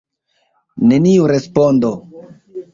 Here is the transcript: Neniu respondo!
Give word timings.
Neniu 0.93 1.29
respondo! 1.35 1.95